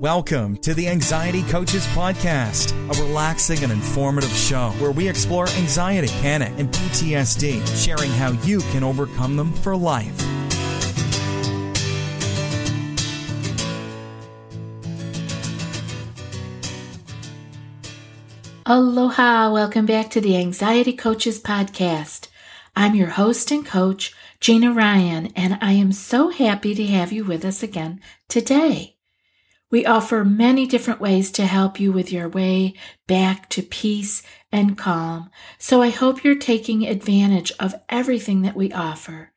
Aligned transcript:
Welcome 0.00 0.56
to 0.62 0.72
the 0.72 0.88
Anxiety 0.88 1.42
Coaches 1.42 1.86
Podcast, 1.88 2.72
a 2.88 3.04
relaxing 3.04 3.62
and 3.62 3.70
informative 3.70 4.30
show 4.30 4.70
where 4.78 4.92
we 4.92 5.06
explore 5.06 5.46
anxiety, 5.46 6.08
panic, 6.22 6.54
and 6.56 6.70
PTSD, 6.70 7.84
sharing 7.84 8.10
how 8.12 8.30
you 8.30 8.60
can 8.72 8.82
overcome 8.82 9.36
them 9.36 9.52
for 9.52 9.76
life. 9.76 10.18
Aloha, 18.64 19.52
welcome 19.52 19.84
back 19.84 20.08
to 20.12 20.22
the 20.22 20.38
Anxiety 20.38 20.94
Coaches 20.94 21.42
Podcast. 21.42 22.28
I'm 22.74 22.94
your 22.94 23.08
host 23.08 23.50
and 23.50 23.66
coach, 23.66 24.14
Gina 24.40 24.72
Ryan, 24.72 25.26
and 25.36 25.58
I 25.60 25.72
am 25.72 25.92
so 25.92 26.30
happy 26.30 26.74
to 26.74 26.86
have 26.86 27.12
you 27.12 27.22
with 27.22 27.44
us 27.44 27.62
again 27.62 28.00
today. 28.30 28.96
We 29.70 29.86
offer 29.86 30.24
many 30.24 30.66
different 30.66 31.00
ways 31.00 31.30
to 31.32 31.46
help 31.46 31.78
you 31.78 31.92
with 31.92 32.12
your 32.12 32.28
way 32.28 32.74
back 33.06 33.48
to 33.50 33.62
peace 33.62 34.22
and 34.50 34.76
calm. 34.76 35.30
So 35.58 35.80
I 35.80 35.90
hope 35.90 36.24
you're 36.24 36.34
taking 36.34 36.86
advantage 36.86 37.52
of 37.60 37.76
everything 37.88 38.42
that 38.42 38.56
we 38.56 38.72
offer. 38.72 39.32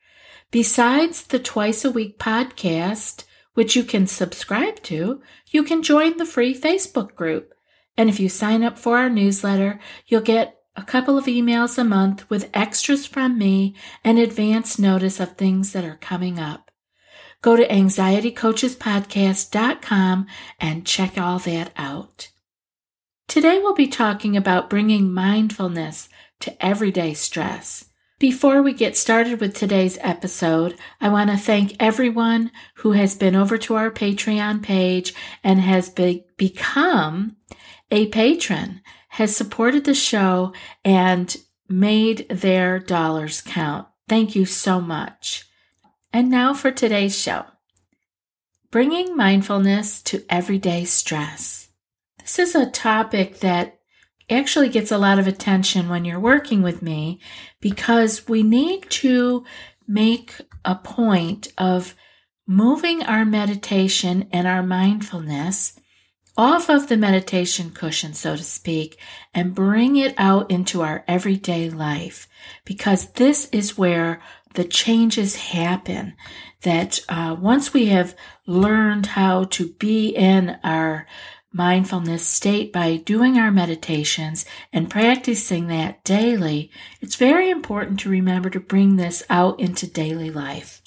Besides 0.49 1.23
the 1.23 1.39
twice 1.39 1.85
a 1.85 1.91
week 1.91 2.17
podcast, 2.17 3.25
which 3.53 3.75
you 3.75 3.83
can 3.83 4.07
subscribe 4.07 4.81
to, 4.83 5.21
you 5.51 5.63
can 5.63 5.83
join 5.83 6.17
the 6.17 6.25
free 6.25 6.59
Facebook 6.59 7.15
group. 7.15 7.53
And 7.95 8.09
if 8.09 8.19
you 8.19 8.27
sign 8.27 8.63
up 8.63 8.79
for 8.79 8.97
our 8.97 9.09
newsletter, 9.09 9.79
you'll 10.07 10.21
get 10.21 10.57
a 10.75 10.81
couple 10.81 11.17
of 11.17 11.25
emails 11.25 11.77
a 11.77 11.83
month 11.83 12.27
with 12.31 12.49
extras 12.55 13.05
from 13.05 13.37
me 13.37 13.75
and 14.03 14.17
advance 14.17 14.79
notice 14.79 15.19
of 15.19 15.37
things 15.37 15.73
that 15.73 15.85
are 15.85 15.97
coming 15.97 16.39
up. 16.39 16.71
Go 17.43 17.55
to 17.57 17.67
anxietycoachespodcast.com 17.67 20.27
and 20.61 20.85
check 20.85 21.17
all 21.17 21.39
that 21.39 21.73
out. 21.75 22.29
Today 23.27 23.59
we'll 23.59 23.75
be 23.75 23.87
talking 23.87 24.37
about 24.37 24.69
bringing 24.69 25.11
mindfulness 25.13 26.07
to 26.39 26.65
everyday 26.65 27.13
stress. 27.13 27.83
Before 28.17 28.61
we 28.61 28.71
get 28.71 28.95
started 28.95 29.41
with 29.41 29.55
today's 29.55 29.97
episode, 29.99 30.77
I 31.01 31.09
want 31.09 31.31
to 31.31 31.37
thank 31.37 31.75
everyone 31.81 32.49
who 32.75 32.93
has 32.93 33.15
been 33.15 33.35
over 33.35 33.57
to 33.57 33.75
our 33.75 33.91
Patreon 33.91 34.63
page 34.63 35.13
and 35.43 35.59
has 35.59 35.89
be- 35.89 36.23
become 36.37 37.35
a 37.91 38.07
patron, 38.07 38.79
has 39.09 39.35
supported 39.35 39.83
the 39.83 39.93
show, 39.93 40.53
and 40.85 41.35
made 41.67 42.29
their 42.29 42.79
dollars 42.79 43.41
count. 43.41 43.85
Thank 44.07 44.33
you 44.33 44.45
so 44.45 44.79
much. 44.79 45.43
And 46.15 46.29
now 46.29 46.53
for 46.53 46.71
today's 46.71 47.17
show 47.17 47.45
bringing 48.69 49.15
mindfulness 49.15 50.01
to 50.01 50.23
everyday 50.29 50.83
stress. 50.83 51.69
This 52.19 52.39
is 52.39 52.55
a 52.55 52.69
topic 52.69 53.39
that 53.41 53.79
actually 54.29 54.69
gets 54.69 54.91
a 54.91 54.97
lot 54.97 55.19
of 55.19 55.27
attention 55.27 55.89
when 55.89 56.05
you're 56.05 56.19
working 56.19 56.63
with 56.63 56.81
me 56.81 57.19
because 57.61 58.27
we 58.27 58.41
need 58.41 58.89
to 58.89 59.43
make 59.87 60.35
a 60.65 60.75
point 60.75 61.51
of 61.57 61.95
moving 62.47 63.03
our 63.03 63.25
meditation 63.25 64.27
and 64.31 64.47
our 64.47 64.63
mindfulness 64.63 65.79
off 66.35 66.69
of 66.69 66.87
the 66.87 66.97
meditation 66.97 67.69
cushion, 67.69 68.13
so 68.13 68.35
to 68.35 68.43
speak, 68.43 68.97
and 69.35 69.53
bring 69.53 69.97
it 69.97 70.15
out 70.17 70.49
into 70.49 70.81
our 70.81 71.03
everyday 71.07 71.69
life 71.69 72.27
because 72.65 73.11
this 73.11 73.47
is 73.51 73.77
where 73.77 74.19
the 74.53 74.63
changes 74.63 75.35
happen. 75.35 76.13
That 76.61 76.99
uh, 77.09 77.35
once 77.39 77.73
we 77.73 77.87
have 77.87 78.15
learned 78.47 79.07
how 79.07 79.45
to 79.45 79.69
be 79.73 80.09
in 80.09 80.57
our 80.63 81.07
mindfulness 81.51 82.27
state 82.27 82.73
by 82.73 82.97
doing 82.97 83.37
our 83.37 83.51
meditations 83.51 84.45
and 84.71 84.89
practicing 84.89 85.67
that 85.67 86.03
daily, 86.03 86.71
it's 86.99 87.15
very 87.15 87.49
important 87.49 87.99
to 87.99 88.09
remember 88.09 88.49
to 88.49 88.59
bring 88.59 88.95
this 88.95 89.23
out 89.29 89.59
into 89.59 89.85
daily 89.85 90.31
life. 90.31 90.81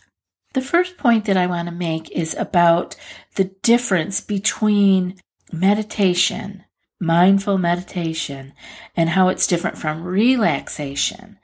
The 0.54 0.62
first 0.62 0.96
point 0.96 1.26
that 1.26 1.36
I 1.36 1.46
want 1.46 1.68
to 1.68 1.74
make 1.74 2.10
is 2.10 2.34
about 2.34 2.96
the 3.34 3.52
difference 3.62 4.20
between 4.20 5.16
meditation, 5.52 6.64
mindful 6.98 7.58
meditation, 7.58 8.54
and 8.96 9.10
how 9.10 9.28
it's 9.28 9.46
different 9.46 9.78
from 9.78 10.02
relaxation. 10.02 11.38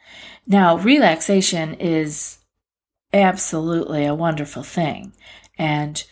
Now, 0.47 0.77
relaxation 0.77 1.75
is 1.75 2.39
absolutely 3.13 4.05
a 4.05 4.15
wonderful 4.15 4.63
thing. 4.63 5.13
And 5.59 6.03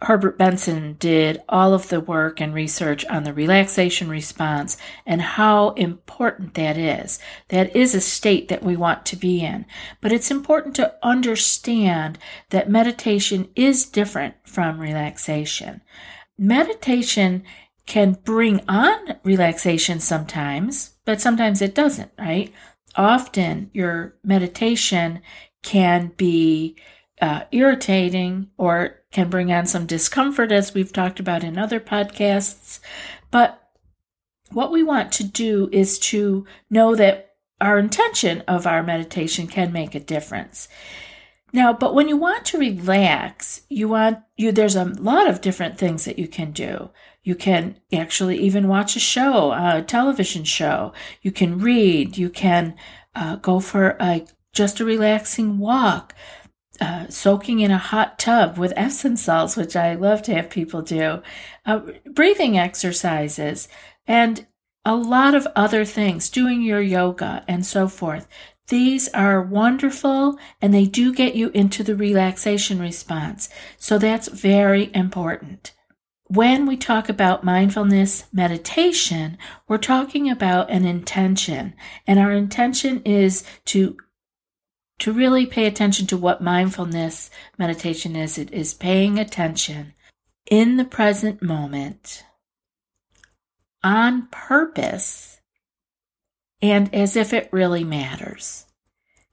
Herbert 0.00 0.38
Benson 0.38 0.94
did 1.00 1.42
all 1.48 1.74
of 1.74 1.88
the 1.88 2.00
work 2.00 2.40
and 2.40 2.54
research 2.54 3.04
on 3.06 3.24
the 3.24 3.32
relaxation 3.32 4.08
response 4.08 4.76
and 5.04 5.20
how 5.20 5.70
important 5.70 6.54
that 6.54 6.78
is. 6.78 7.18
That 7.48 7.74
is 7.74 7.94
a 7.94 8.00
state 8.00 8.48
that 8.48 8.62
we 8.62 8.76
want 8.76 9.04
to 9.06 9.16
be 9.16 9.40
in. 9.40 9.66
But 10.00 10.12
it's 10.12 10.30
important 10.30 10.76
to 10.76 10.94
understand 11.02 12.18
that 12.50 12.70
meditation 12.70 13.48
is 13.56 13.86
different 13.86 14.36
from 14.44 14.78
relaxation. 14.78 15.80
Meditation 16.38 17.42
can 17.86 18.18
bring 18.22 18.60
on 18.68 19.16
relaxation 19.24 19.98
sometimes, 19.98 20.94
but 21.04 21.20
sometimes 21.20 21.60
it 21.60 21.74
doesn't, 21.74 22.12
right? 22.16 22.52
Often 22.98 23.70
your 23.72 24.16
meditation 24.24 25.22
can 25.62 26.12
be 26.16 26.76
uh, 27.20 27.44
irritating 27.52 28.50
or 28.58 29.02
can 29.10 29.30
bring 29.30 29.50
on 29.52 29.66
some 29.66 29.86
discomfort, 29.86 30.52
as 30.52 30.74
we've 30.74 30.92
talked 30.92 31.18
about 31.18 31.44
in 31.44 31.56
other 31.56 31.80
podcasts. 31.80 32.80
But 33.30 33.62
what 34.50 34.70
we 34.70 34.82
want 34.82 35.12
to 35.12 35.24
do 35.24 35.68
is 35.72 35.98
to 35.98 36.46
know 36.68 36.94
that 36.94 37.36
our 37.60 37.78
intention 37.78 38.42
of 38.42 38.66
our 38.66 38.82
meditation 38.82 39.46
can 39.46 39.72
make 39.72 39.94
a 39.94 40.00
difference. 40.00 40.68
Now, 41.52 41.72
but 41.72 41.94
when 41.94 42.08
you 42.08 42.16
want 42.16 42.44
to 42.46 42.58
relax, 42.58 43.62
you 43.68 43.88
want 43.88 44.18
you 44.36 44.52
there's 44.52 44.76
a 44.76 44.84
lot 44.84 45.28
of 45.28 45.40
different 45.40 45.78
things 45.78 46.04
that 46.04 46.18
you 46.18 46.28
can 46.28 46.52
do. 46.52 46.90
You 47.28 47.34
can 47.34 47.76
actually 47.92 48.38
even 48.38 48.68
watch 48.68 48.96
a 48.96 49.00
show, 49.00 49.52
a 49.52 49.82
television 49.82 50.44
show. 50.44 50.94
You 51.20 51.30
can 51.30 51.58
read. 51.58 52.16
You 52.16 52.30
can 52.30 52.74
uh, 53.14 53.36
go 53.36 53.60
for 53.60 53.98
a 54.00 54.26
just 54.54 54.80
a 54.80 54.84
relaxing 54.86 55.58
walk. 55.58 56.14
Uh, 56.80 57.06
soaking 57.08 57.60
in 57.60 57.70
a 57.70 57.76
hot 57.76 58.18
tub 58.18 58.56
with 58.56 58.72
Epsom 58.76 59.14
salts, 59.14 59.58
which 59.58 59.76
I 59.76 59.94
love 59.94 60.22
to 60.22 60.34
have 60.34 60.48
people 60.48 60.80
do, 60.80 61.20
uh, 61.66 61.80
breathing 62.10 62.56
exercises, 62.56 63.68
and 64.06 64.46
a 64.86 64.94
lot 64.94 65.34
of 65.34 65.46
other 65.54 65.84
things, 65.84 66.30
doing 66.30 66.62
your 66.62 66.80
yoga 66.80 67.44
and 67.46 67.66
so 67.66 67.88
forth. 67.88 68.26
These 68.68 69.08
are 69.08 69.42
wonderful 69.42 70.38
and 70.62 70.72
they 70.72 70.86
do 70.86 71.12
get 71.12 71.34
you 71.34 71.50
into 71.50 71.82
the 71.82 71.96
relaxation 71.96 72.80
response. 72.80 73.50
So 73.76 73.98
that's 73.98 74.28
very 74.28 74.90
important. 74.94 75.72
When 76.28 76.66
we 76.66 76.76
talk 76.76 77.08
about 77.08 77.42
mindfulness 77.42 78.26
meditation, 78.32 79.38
we're 79.66 79.78
talking 79.78 80.30
about 80.30 80.70
an 80.70 80.84
intention, 80.84 81.74
and 82.06 82.18
our 82.18 82.32
intention 82.32 83.02
is 83.04 83.44
to 83.66 83.96
to 84.98 85.12
really 85.12 85.46
pay 85.46 85.66
attention 85.66 86.06
to 86.08 86.16
what 86.16 86.42
mindfulness 86.42 87.30
meditation 87.56 88.16
is. 88.16 88.36
It 88.36 88.52
is 88.52 88.74
paying 88.74 89.18
attention 89.18 89.94
in 90.50 90.76
the 90.76 90.84
present 90.84 91.40
moment 91.40 92.24
on 93.82 94.26
purpose 94.30 95.40
and 96.60 96.92
as 96.92 97.16
if 97.16 97.32
it 97.32 97.48
really 97.52 97.84
matters. 97.84 98.66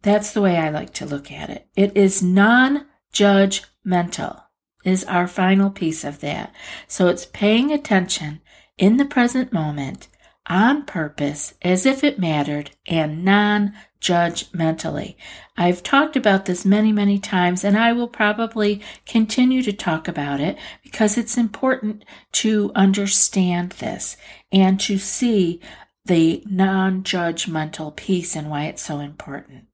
That's 0.02 0.34
the 0.34 0.42
way 0.42 0.58
I 0.58 0.70
like 0.70 0.94
to 0.94 1.06
look 1.06 1.32
at 1.32 1.50
it. 1.50 1.68
It 1.76 1.98
is 1.98 2.22
non 2.22 2.86
judgmental 3.12 4.45
is 4.86 5.04
our 5.06 5.28
final 5.28 5.70
piece 5.70 6.04
of 6.04 6.22
that. 6.22 6.54
So 6.88 7.08
it's 7.08 7.26
paying 7.26 7.72
attention 7.72 8.42
in 8.78 8.98
the 8.98 9.06
present 9.06 9.52
moment 9.52 10.08
on 10.48 10.86
purpose 10.86 11.56
as 11.62 11.86
if 11.86 12.04
it 12.04 12.20
mattered 12.20 12.72
and 12.88 13.26
non 13.26 13.74
judgmentally. 14.00 15.16
I've 15.58 15.82
talked 15.82 16.16
about 16.16 16.46
this 16.46 16.64
many, 16.64 16.92
many 16.92 17.18
times 17.18 17.64
and 17.64 17.76
I 17.78 17.92
will 17.94 18.08
probably 18.08 18.82
continue 19.08 19.64
to 19.64 19.74
talk 19.74 20.08
about 20.08 20.40
it 20.40 20.58
because 20.84 21.18
it's 21.18 21.38
important 21.38 22.06
to 22.34 22.72
understand 22.76 23.72
this 23.74 24.16
and 24.52 24.80
to 24.82 25.00
see 25.00 25.60
the 26.06 26.44
non 26.46 27.02
judgmental 27.02 27.96
piece 27.96 28.36
and 28.36 28.50
why 28.50 28.66
it's 28.66 28.84
so 28.84 29.00
important. 29.00 29.66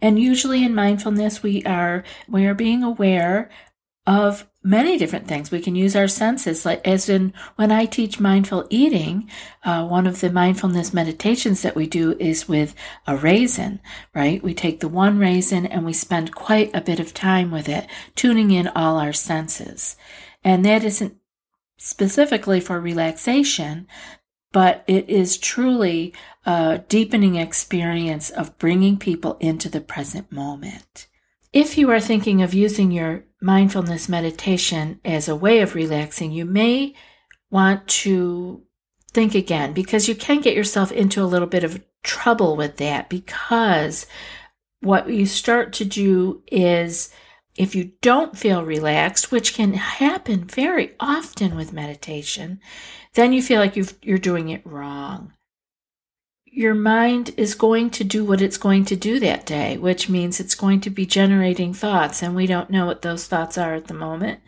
And 0.00 0.18
usually 0.18 0.64
in 0.64 0.74
mindfulness, 0.74 1.42
we 1.42 1.64
are, 1.64 2.04
we 2.28 2.46
are 2.46 2.54
being 2.54 2.82
aware 2.82 3.50
of 4.06 4.48
many 4.64 4.98
different 4.98 5.28
things. 5.28 5.50
We 5.50 5.60
can 5.60 5.74
use 5.76 5.94
our 5.94 6.08
senses, 6.08 6.64
like 6.64 6.86
as 6.86 7.08
in 7.08 7.32
when 7.56 7.70
I 7.70 7.84
teach 7.84 8.20
mindful 8.20 8.66
eating, 8.70 9.30
uh, 9.64 9.86
one 9.86 10.06
of 10.06 10.20
the 10.20 10.30
mindfulness 10.30 10.92
meditations 10.92 11.62
that 11.62 11.76
we 11.76 11.86
do 11.86 12.16
is 12.18 12.48
with 12.48 12.74
a 13.06 13.16
raisin, 13.16 13.80
right? 14.14 14.42
We 14.42 14.54
take 14.54 14.80
the 14.80 14.88
one 14.88 15.18
raisin 15.18 15.66
and 15.66 15.84
we 15.84 15.92
spend 15.92 16.34
quite 16.34 16.74
a 16.74 16.80
bit 16.80 17.00
of 17.00 17.14
time 17.14 17.50
with 17.50 17.68
it, 17.68 17.86
tuning 18.16 18.50
in 18.50 18.68
all 18.68 18.98
our 18.98 19.12
senses. 19.12 19.96
And 20.42 20.64
that 20.64 20.84
isn't 20.84 21.16
specifically 21.78 22.60
for 22.60 22.80
relaxation, 22.80 23.86
but 24.52 24.84
it 24.86 25.08
is 25.08 25.38
truly 25.38 26.12
a 26.44 26.82
deepening 26.88 27.36
experience 27.36 28.30
of 28.30 28.58
bringing 28.58 28.96
people 28.96 29.36
into 29.40 29.68
the 29.68 29.80
present 29.80 30.30
moment. 30.30 31.06
If 31.52 31.76
you 31.76 31.90
are 31.90 32.00
thinking 32.00 32.40
of 32.42 32.54
using 32.54 32.90
your 32.90 33.24
mindfulness 33.40 34.08
meditation 34.08 35.00
as 35.04 35.28
a 35.28 35.36
way 35.36 35.60
of 35.60 35.74
relaxing, 35.74 36.32
you 36.32 36.46
may 36.46 36.94
want 37.50 37.86
to 37.88 38.62
think 39.12 39.34
again 39.34 39.74
because 39.74 40.08
you 40.08 40.14
can 40.14 40.40
get 40.40 40.56
yourself 40.56 40.90
into 40.90 41.22
a 41.22 41.26
little 41.26 41.46
bit 41.46 41.64
of 41.64 41.84
trouble 42.02 42.56
with 42.56 42.78
that 42.78 43.10
because 43.10 44.06
what 44.80 45.10
you 45.10 45.26
start 45.26 45.74
to 45.74 45.84
do 45.84 46.42
is 46.50 47.10
if 47.54 47.74
you 47.74 47.92
don't 48.00 48.38
feel 48.38 48.64
relaxed, 48.64 49.30
which 49.30 49.52
can 49.52 49.74
happen 49.74 50.44
very 50.44 50.94
often 50.98 51.54
with 51.54 51.72
meditation, 51.72 52.60
then 53.12 53.34
you 53.34 53.42
feel 53.42 53.60
like 53.60 53.76
you 53.76 53.84
are 54.08 54.18
doing 54.18 54.48
it 54.48 54.66
wrong. 54.66 55.34
Your 56.54 56.74
mind 56.74 57.32
is 57.38 57.54
going 57.54 57.88
to 57.92 58.04
do 58.04 58.26
what 58.26 58.42
it's 58.42 58.58
going 58.58 58.84
to 58.84 58.94
do 58.94 59.18
that 59.20 59.46
day, 59.46 59.78
which 59.78 60.10
means 60.10 60.38
it's 60.38 60.54
going 60.54 60.82
to 60.82 60.90
be 60.90 61.06
generating 61.06 61.72
thoughts, 61.72 62.22
and 62.22 62.36
we 62.36 62.46
don't 62.46 62.68
know 62.68 62.84
what 62.84 63.00
those 63.00 63.26
thoughts 63.26 63.56
are 63.56 63.72
at 63.72 63.86
the 63.86 63.94
moment. 63.94 64.40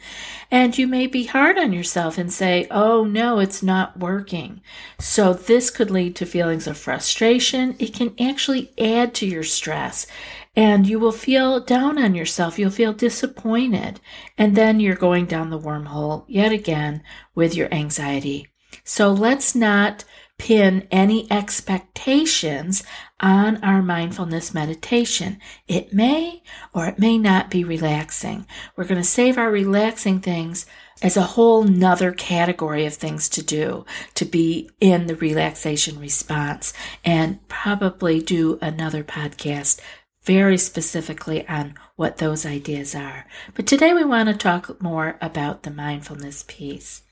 And 0.51 0.77
you 0.77 0.87
may 0.87 1.07
be 1.07 1.25
hard 1.25 1.57
on 1.57 1.73
yourself 1.73 2.19
and 2.19 2.31
say, 2.31 2.67
Oh, 2.71 3.05
no, 3.05 3.39
it's 3.39 3.63
not 3.63 3.99
working. 3.99 4.61
So, 5.01 5.33
this 5.33 5.71
could 5.71 5.91
lead 5.91 6.15
to 6.17 6.27
feelings 6.27 6.67
of 6.67 6.77
frustration. 6.77 7.75
It 7.79 7.95
can 7.95 8.15
actually 8.21 8.75
add 8.79 9.15
to 9.15 9.27
your 9.27 9.43
stress 9.43 10.07
and 10.55 10.87
you 10.87 10.99
will 10.99 11.11
feel 11.11 11.59
down 11.59 11.99
on 11.99 12.15
yourself. 12.15 12.59
You'll 12.59 12.71
feel 12.71 12.93
disappointed. 12.93 13.99
And 14.37 14.55
then 14.55 14.79
you're 14.79 14.95
going 14.95 15.25
down 15.25 15.49
the 15.49 15.59
wormhole 15.59 16.27
yet 16.29 16.53
again 16.53 17.03
with 17.35 17.55
your 17.55 17.73
anxiety. 17.73 18.49
So 18.85 19.11
let's 19.11 19.55
not 19.55 20.05
pin 20.39 20.87
any 20.91 21.31
expectations 21.31 22.83
on 23.21 23.63
our 23.63 23.83
mindfulness 23.83 24.53
meditation. 24.53 25.39
It 25.69 25.93
may 25.93 26.43
or 26.75 26.87
it 26.87 26.99
may 26.99 27.19
not 27.19 27.51
be 27.51 27.65
relaxing. 27.65 28.47
We're 28.77 28.85
going 28.85 29.01
to 29.01 29.07
save 29.07 29.39
our 29.39 29.51
relaxing 29.51 30.21
things 30.21 30.67
as 31.03 31.17
a 31.17 31.23
whole 31.23 31.65
nother 31.65 32.13
category 32.13 32.87
of 32.87 32.95
things 32.95 33.29
to 33.29 33.43
do 33.43 33.85
to 34.15 34.25
be 34.25 34.71
in 34.81 35.07
the 35.07 35.17
relaxation 35.17 35.99
response 35.99 36.73
and 37.05 37.47
probably 37.49 38.21
do 38.21 38.59
another 38.61 39.05
podcast 39.05 39.81
very 40.23 40.57
specifically 40.57 41.47
on 41.49 41.75
what 41.97 42.19
those 42.19 42.47
ideas 42.47 42.95
are. 42.95 43.27
But 43.55 43.67
today 43.67 43.93
we 43.93 44.05
want 44.05 44.29
to 44.29 44.35
talk 44.35 44.81
more 44.83 45.19
about 45.21 45.63
the 45.63 45.71
mindfulness 45.71 46.45
piece. 46.47 47.03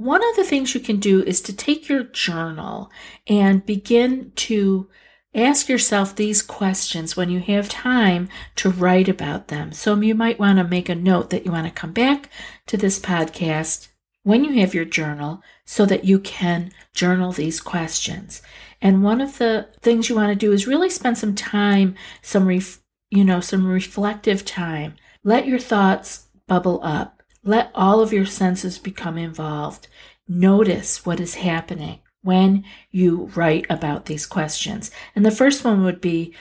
One 0.00 0.26
of 0.26 0.34
the 0.34 0.44
things 0.44 0.74
you 0.74 0.80
can 0.80 0.98
do 0.98 1.22
is 1.24 1.42
to 1.42 1.54
take 1.54 1.86
your 1.86 2.04
journal 2.04 2.90
and 3.26 3.66
begin 3.66 4.32
to 4.36 4.88
ask 5.34 5.68
yourself 5.68 6.16
these 6.16 6.40
questions 6.40 7.18
when 7.18 7.28
you 7.28 7.38
have 7.40 7.68
time 7.68 8.30
to 8.56 8.70
write 8.70 9.10
about 9.10 9.48
them. 9.48 9.72
So 9.72 10.00
you 10.00 10.14
might 10.14 10.38
want 10.38 10.56
to 10.56 10.64
make 10.64 10.88
a 10.88 10.94
note 10.94 11.28
that 11.28 11.44
you 11.44 11.52
want 11.52 11.66
to 11.66 11.70
come 11.70 11.92
back 11.92 12.30
to 12.68 12.78
this 12.78 12.98
podcast 12.98 13.88
when 14.22 14.42
you 14.42 14.58
have 14.60 14.72
your 14.72 14.86
journal 14.86 15.42
so 15.66 15.84
that 15.84 16.06
you 16.06 16.18
can 16.18 16.72
journal 16.94 17.30
these 17.30 17.60
questions. 17.60 18.40
And 18.80 19.04
one 19.04 19.20
of 19.20 19.36
the 19.36 19.68
things 19.82 20.08
you 20.08 20.16
want 20.16 20.30
to 20.30 20.34
do 20.34 20.50
is 20.50 20.66
really 20.66 20.88
spend 20.88 21.18
some 21.18 21.34
time, 21.34 21.94
some 22.22 22.48
ref, 22.48 22.80
you 23.10 23.22
know, 23.22 23.40
some 23.40 23.66
reflective 23.66 24.46
time. 24.46 24.94
Let 25.24 25.46
your 25.46 25.58
thoughts 25.58 26.28
bubble 26.48 26.80
up. 26.82 27.19
Let 27.42 27.70
all 27.74 28.00
of 28.00 28.12
your 28.12 28.26
senses 28.26 28.78
become 28.78 29.16
involved. 29.16 29.88
Notice 30.28 31.06
what 31.06 31.20
is 31.20 31.36
happening 31.36 32.00
when 32.22 32.64
you 32.90 33.30
write 33.34 33.66
about 33.70 34.04
these 34.04 34.26
questions. 34.26 34.90
And 35.16 35.24
the 35.24 35.30
first 35.30 35.64
one 35.64 35.82
would 35.84 36.00
be 36.00 36.34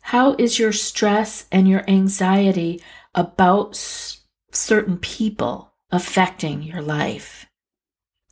how 0.00 0.34
is 0.38 0.58
your 0.58 0.72
stress 0.72 1.46
and 1.52 1.68
your 1.68 1.84
anxiety 1.88 2.80
about 3.14 3.70
s- 3.70 4.22
certain 4.52 4.96
people 4.96 5.74
affecting 5.90 6.62
your 6.62 6.80
life? 6.80 7.46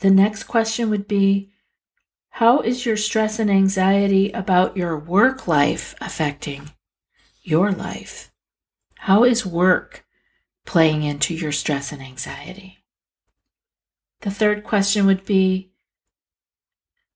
The 0.00 0.10
next 0.10 0.44
question 0.44 0.88
would 0.90 1.08
be 1.08 1.50
how 2.30 2.60
is 2.60 2.86
your 2.86 2.96
stress 2.96 3.38
and 3.38 3.50
anxiety 3.50 4.30
about 4.30 4.76
your 4.76 4.98
work 4.98 5.48
life 5.48 5.94
affecting 6.00 6.70
your 7.42 7.72
life? 7.72 8.32
How 8.96 9.24
is 9.24 9.44
work 9.44 10.05
playing 10.66 11.02
into 11.02 11.34
your 11.34 11.52
stress 11.52 11.92
and 11.92 12.02
anxiety? 12.02 12.78
The 14.20 14.30
third 14.30 14.64
question 14.64 15.06
would 15.06 15.24
be 15.24 15.72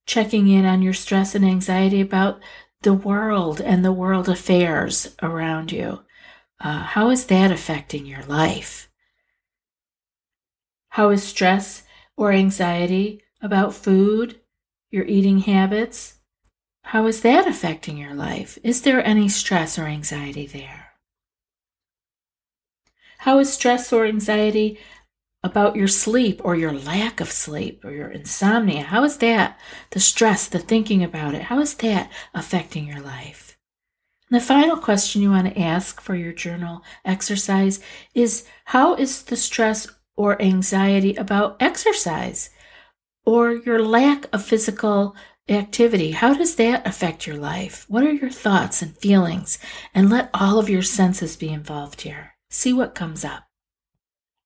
checking 0.05 0.47
in 0.47 0.65
on 0.65 0.81
your 0.81 0.93
stress 0.93 1.35
and 1.35 1.45
anxiety 1.45 2.01
about 2.01 2.41
the 2.81 2.93
world 2.93 3.61
and 3.61 3.85
the 3.85 3.91
world 3.91 4.27
affairs 4.27 5.15
around 5.21 5.71
you. 5.71 6.01
Uh, 6.59 6.79
how 6.79 7.09
is 7.09 7.27
that 7.27 7.51
affecting 7.51 8.05
your 8.05 8.23
life? 8.23 8.89
How 10.89 11.09
is 11.11 11.23
stress 11.23 11.83
or 12.17 12.31
anxiety 12.31 13.21
about 13.41 13.73
food, 13.73 14.39
your 14.91 15.05
eating 15.05 15.39
habits. 15.39 16.19
How 16.83 17.07
is 17.07 17.21
that 17.21 17.47
affecting 17.47 17.97
your 17.97 18.13
life? 18.13 18.57
Is 18.63 18.81
there 18.81 19.05
any 19.05 19.29
stress 19.29 19.79
or 19.79 19.85
anxiety 19.85 20.45
there? 20.45 20.90
How 23.21 23.37
is 23.37 23.53
stress 23.53 23.93
or 23.93 24.07
anxiety 24.07 24.79
about 25.43 25.75
your 25.75 25.87
sleep 25.87 26.41
or 26.43 26.55
your 26.55 26.73
lack 26.73 27.21
of 27.21 27.31
sleep 27.31 27.85
or 27.85 27.91
your 27.91 28.09
insomnia? 28.09 28.81
How 28.81 29.03
is 29.03 29.17
that, 29.17 29.59
the 29.91 29.99
stress, 29.99 30.47
the 30.47 30.57
thinking 30.57 31.03
about 31.03 31.35
it, 31.35 31.43
how 31.43 31.59
is 31.59 31.75
that 31.75 32.11
affecting 32.33 32.87
your 32.87 32.99
life? 32.99 33.59
And 34.27 34.41
the 34.41 34.43
final 34.43 34.75
question 34.75 35.21
you 35.21 35.29
want 35.29 35.53
to 35.53 35.61
ask 35.61 36.01
for 36.01 36.15
your 36.15 36.33
journal 36.33 36.81
exercise 37.05 37.79
is 38.15 38.47
How 38.65 38.95
is 38.95 39.21
the 39.21 39.37
stress 39.37 39.87
or 40.15 40.41
anxiety 40.41 41.13
about 41.13 41.57
exercise? 41.59 42.49
or 43.23 43.53
your 43.53 43.85
lack 43.85 44.25
of 44.33 44.43
physical 44.43 45.15
activity. 45.47 46.09
How 46.09 46.33
does 46.33 46.55
that 46.55 46.87
affect 46.87 47.27
your 47.27 47.37
life? 47.37 47.85
What 47.87 48.03
are 48.03 48.11
your 48.11 48.31
thoughts 48.31 48.81
and 48.81 48.97
feelings? 48.97 49.59
And 49.93 50.09
let 50.09 50.31
all 50.33 50.57
of 50.57 50.69
your 50.69 50.81
senses 50.81 51.35
be 51.35 51.49
involved 51.49 52.01
here. 52.01 52.30
See 52.53 52.73
what 52.73 52.93
comes 52.93 53.23
up. 53.23 53.45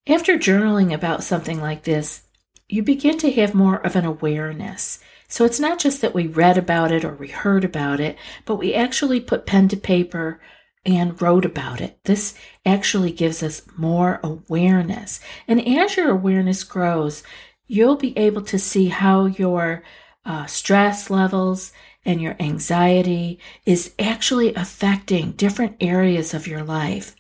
After 0.08 0.38
journaling 0.38 0.94
about 0.94 1.24
something 1.24 1.60
like 1.60 1.86
this, 1.86 2.28
you 2.70 2.84
begin 2.84 3.18
to 3.18 3.32
have 3.32 3.56
more 3.56 3.78
of 3.78 3.96
an 3.96 4.06
awareness. 4.06 5.00
So 5.28 5.44
it's 5.44 5.60
not 5.60 5.80
just 5.80 6.02
that 6.02 6.14
we 6.14 6.28
read 6.28 6.56
about 6.56 6.92
it 6.92 7.04
or 7.04 7.16
we 7.16 7.30
heard 7.30 7.64
about 7.64 8.00
it, 8.00 8.16
but 8.46 8.58
we 8.58 8.76
actually 8.76 9.20
put 9.20 9.48
pen 9.48 9.70
to 9.70 9.76
paper 9.76 10.40
and 10.86 11.20
wrote 11.20 11.46
about 11.46 11.82
it. 11.82 11.98
This 12.04 12.36
actually 12.64 13.12
gives 13.12 13.42
us 13.42 13.64
more 13.76 14.20
awareness. 14.24 15.20
And 15.48 15.68
as 15.68 15.98
your 15.98 16.12
awareness 16.12 16.64
grows, 16.64 17.24
you'll 17.66 17.96
be 17.96 18.16
able 18.16 18.44
to 18.44 18.60
see 18.60 18.90
how 18.90 19.26
your 19.26 19.82
uh, 20.24 20.46
stress 20.46 21.10
levels 21.10 21.72
and 22.06 22.22
your 22.22 22.36
anxiety 22.40 23.40
is 23.66 23.96
actually 23.98 24.54
affecting 24.54 25.32
different 25.32 25.76
areas 25.80 26.36
of 26.36 26.46
your 26.46 26.64
life. 26.64 27.16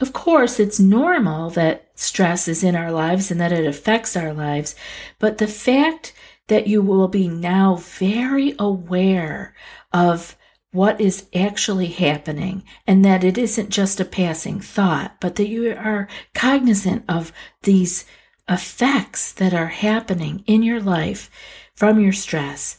Of 0.00 0.12
course, 0.12 0.60
it's 0.60 0.78
normal 0.78 1.50
that 1.50 1.90
stress 1.94 2.46
is 2.46 2.62
in 2.62 2.76
our 2.76 2.92
lives 2.92 3.30
and 3.30 3.40
that 3.40 3.52
it 3.52 3.66
affects 3.66 4.16
our 4.16 4.32
lives, 4.32 4.76
but 5.18 5.38
the 5.38 5.48
fact 5.48 6.12
that 6.46 6.66
you 6.66 6.80
will 6.82 7.08
be 7.08 7.28
now 7.28 7.76
very 7.76 8.54
aware 8.58 9.54
of 9.92 10.36
what 10.70 11.00
is 11.00 11.26
actually 11.34 11.86
happening 11.86 12.62
and 12.86 13.04
that 13.04 13.24
it 13.24 13.36
isn't 13.38 13.70
just 13.70 14.00
a 14.00 14.04
passing 14.04 14.60
thought, 14.60 15.16
but 15.20 15.36
that 15.36 15.48
you 15.48 15.72
are 15.72 16.08
cognizant 16.34 17.04
of 17.08 17.32
these 17.62 18.04
effects 18.48 19.32
that 19.32 19.52
are 19.52 19.66
happening 19.66 20.44
in 20.46 20.62
your 20.62 20.80
life 20.80 21.30
from 21.74 22.00
your 22.00 22.12
stress, 22.12 22.78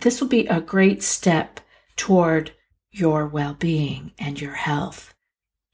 this 0.00 0.20
will 0.20 0.28
be 0.28 0.46
a 0.46 0.60
great 0.60 1.02
step 1.02 1.60
toward 1.96 2.52
your 2.90 3.26
well 3.26 3.54
being 3.54 4.12
and 4.18 4.40
your 4.40 4.54
health. 4.54 5.14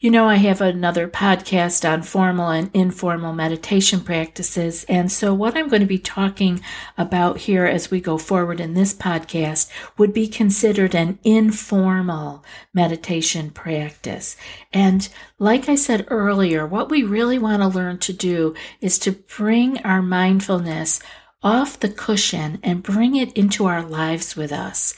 You 0.04 0.10
know, 0.10 0.28
I 0.28 0.34
have 0.34 0.60
another 0.60 1.08
podcast 1.08 1.90
on 1.90 2.02
formal 2.02 2.50
and 2.50 2.68
informal 2.74 3.32
meditation 3.32 4.02
practices. 4.02 4.84
And 4.84 5.10
so, 5.10 5.32
what 5.32 5.56
I'm 5.56 5.68
going 5.68 5.80
to 5.80 5.86
be 5.86 5.98
talking 5.98 6.60
about 6.98 7.38
here 7.38 7.64
as 7.64 7.90
we 7.90 8.02
go 8.02 8.18
forward 8.18 8.60
in 8.60 8.74
this 8.74 8.92
podcast 8.92 9.70
would 9.96 10.12
be 10.12 10.28
considered 10.28 10.94
an 10.94 11.18
informal 11.24 12.44
meditation 12.74 13.48
practice. 13.48 14.36
And 14.74 15.08
like 15.38 15.70
I 15.70 15.74
said 15.74 16.06
earlier, 16.08 16.66
what 16.66 16.90
we 16.90 17.02
really 17.02 17.38
want 17.38 17.62
to 17.62 17.68
learn 17.68 17.96
to 18.00 18.12
do 18.12 18.54
is 18.82 18.98
to 18.98 19.12
bring 19.12 19.78
our 19.86 20.02
mindfulness 20.02 21.00
off 21.42 21.80
the 21.80 21.88
cushion 21.88 22.58
and 22.62 22.82
bring 22.82 23.16
it 23.16 23.32
into 23.32 23.64
our 23.64 23.82
lives 23.82 24.36
with 24.36 24.52
us. 24.52 24.94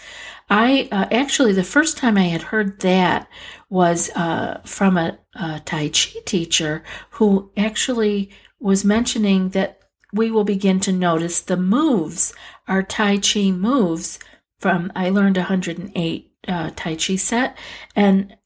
I 0.49 0.89
uh, 0.93 1.07
actually, 1.11 1.53
the 1.53 1.65
first 1.65 1.97
time 1.97 2.17
I 2.17 2.25
had 2.25 2.43
heard 2.43 2.81
that 2.81 3.29
was 3.69 4.11
uh, 4.11 4.61
from 4.65 4.97
a, 4.97 5.19
a 5.35 5.61
Tai 5.65 5.89
Chi 5.89 6.21
teacher 6.25 6.85
who 7.11 7.51
actually 7.57 8.31
was 8.61 8.85
mentioning 8.85 9.51
that 9.51 9.81
we 10.13 10.31
will 10.31 10.45
begin 10.45 10.81
to 10.81 10.93
notice 10.93 11.41
the 11.41 11.57
moves, 11.57 12.33
our 12.69 12.83
Tai 12.83 13.19
Chi 13.19 13.51
moves 13.51 14.19
from, 14.59 14.93
I 14.95 15.11
learned 15.11 15.37
108 15.37 16.33
uh, 16.49 16.71
Tai 16.75 16.95
Chi 16.97 17.17
set. 17.17 17.59
And 17.95 18.37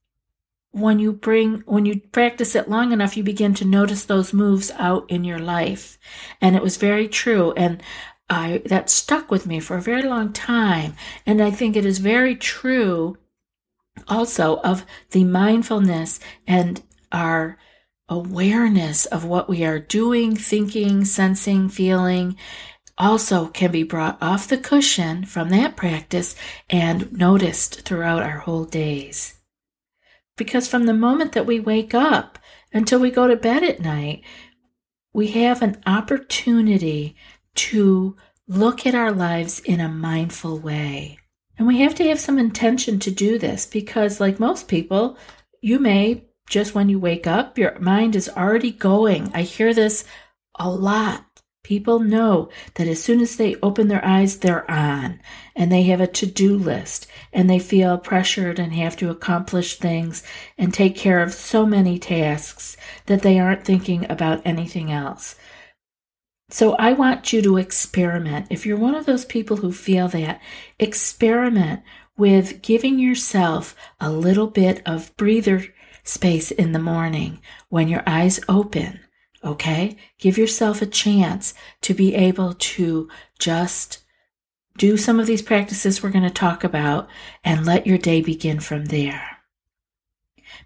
when 0.73 0.99
you 0.99 1.13
bring, 1.13 1.63
when 1.67 1.85
you 1.85 2.01
practice 2.13 2.55
it 2.55 2.71
long 2.71 2.93
enough, 2.93 3.17
you 3.17 3.23
begin 3.23 3.55
to 3.55 3.65
notice 3.65 4.05
those 4.05 4.33
moves 4.33 4.71
out 4.77 5.09
in 5.11 5.25
your 5.25 5.39
life. 5.39 5.99
And 6.41 6.57
it 6.57 6.63
was 6.63 6.77
very 6.77 7.09
true. 7.09 7.53
And 7.57 7.83
I, 8.31 8.63
that 8.67 8.89
stuck 8.89 9.31
with 9.31 9.47
me 9.47 9.61
for 9.61 9.77
a 9.77 9.83
very 9.83 10.03
long 10.03 10.33
time. 10.33 10.95
And 11.27 11.43
I 11.43 11.51
think 11.51 11.77
it 11.77 11.85
is 11.85 11.99
very 11.99 12.37
true 12.37 13.19
also 14.09 14.59
of 14.61 14.87
the 15.11 15.25
mindfulness 15.25 16.21
and 16.47 16.83
our 17.13 17.59
awareness 18.09 19.07
of 19.07 19.25
what 19.25 19.49
we 19.49 19.65
are 19.65 19.79
doing, 19.79 20.37
thinking, 20.37 21.05
sensing, 21.05 21.69
feeling 21.69 22.37
also 22.97 23.47
can 23.49 23.71
be 23.73 23.83
brought 23.83 24.19
off 24.21 24.47
the 24.47 24.59
cushion 24.59 25.25
from 25.25 25.49
that 25.49 25.75
practice 25.75 26.37
and 26.69 27.11
noticed 27.13 27.81
throughout 27.83 28.23
our 28.23 28.41
whole 28.41 28.65
days. 28.65 29.39
Because 30.37 30.69
from 30.69 30.85
the 30.85 30.95
moment 30.95 31.33
that 31.33 31.47
we 31.47 31.59
wake 31.59 31.95
up 31.95 32.39
until 32.73 33.01
we 33.01 33.11
go 33.11 33.27
to 33.27 33.37
bed 33.37 33.63
at 33.63 33.81
night, 33.81 34.23
we 35.13 35.29
have 35.29 35.63
an 35.63 35.83
opportunity 35.87 37.17
to 37.55 38.17
look 38.47 38.87
at 38.87 38.95
our 38.95 39.13
lives 39.13 39.61
in 39.61 39.81
a 39.81 39.89
mindful 39.89 40.59
way. 40.59 41.19
And 41.59 41.67
we 41.67 41.81
have 41.81 41.95
to 41.97 42.05
have 42.09 42.19
some 42.19 42.39
intention 42.39 42.99
to 43.01 43.11
do 43.11 43.39
this 43.39 43.67
because, 43.67 44.21
like 44.21 44.41
most 44.41 44.67
people, 44.67 45.19
you 45.61 45.79
may 45.79 46.25
just 46.49 46.75
when 46.75 46.89
you 46.89 46.99
wake 46.99 47.27
up, 47.27 47.57
your 47.57 47.79
mind 47.79 48.17
is 48.17 48.29
already 48.29 48.73
going. 48.73 49.31
I 49.33 49.43
hear 49.43 49.73
this 49.73 50.05
a 50.59 50.69
lot. 50.69 51.25
People 51.63 52.01
know 52.01 52.49
that 52.75 52.89
as 52.89 53.03
soon 53.03 53.21
as 53.21 53.37
they 53.37 53.55
open 53.63 53.87
their 53.87 54.05
eyes, 54.05 54.39
they're 54.39 54.69
on 54.69 55.21
and 55.55 55.71
they 55.71 55.85
have 55.85 56.01
a 56.01 56.07
to 56.09 56.27
do 56.27 56.57
list 56.57 57.07
and 57.33 57.49
they 57.49 57.61
feel 57.61 57.99
pressured 57.99 58.59
and 58.59 58.73
have 58.73 58.97
to 58.97 59.11
accomplish 59.11 59.79
things 59.79 60.25
and 60.59 60.75
take 60.75 60.97
care 60.97 61.23
of 61.23 61.33
so 61.33 61.65
many 61.65 61.99
tasks 61.99 62.77
that 63.07 63.23
they 63.23 63.39
aren't 63.39 63.65
thinking 63.65 64.11
about 64.11 64.43
anything 64.45 64.91
else. 64.91 65.37
So 66.51 66.75
I 66.75 66.93
want 66.93 67.33
you 67.33 67.43
to 67.43 67.59
experiment. 67.59 68.49
If 68.51 68.67
you're 68.67 68.77
one 68.77 68.95
of 68.95 69.07
those 69.07 69.25
people 69.25 69.59
who 69.59 69.73
feel 69.73 70.09
that, 70.09 70.41
experiment 70.79 71.83
with 72.17 72.61
giving 72.61 72.99
yourself 72.99 73.75
a 74.01 74.11
little 74.11 74.49
bit 74.49 74.83
of 74.85 75.17
breather 75.17 75.65
space 76.03 76.51
in 76.51 76.73
the 76.73 76.79
morning 76.79 77.41
when 77.69 77.89
your 77.89 78.03
eyes 78.07 78.41
open. 78.49 79.01
Okay? 79.45 79.97
Give 80.19 80.37
yourself 80.37 80.83
a 80.83 80.87
chance 80.87 81.55
to 81.83 81.95
be 81.95 82.15
able 82.15 82.55
to 82.55 83.09
just 83.39 84.01
do 84.77 84.97
some 84.97 85.21
of 85.21 85.27
these 85.27 85.43
practices 85.43 86.03
we're 86.03 86.11
going 86.11 86.25
to 86.25 86.31
talk 86.31 86.65
about 86.65 87.09
and 87.45 87.65
let 87.65 87.87
your 87.87 87.99
day 87.99 88.21
begin 88.21 88.61
from 88.61 88.87
there. 88.87 89.39